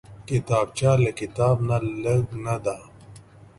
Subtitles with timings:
[0.29, 2.77] کتابچه له کتاب نه لږ نه ده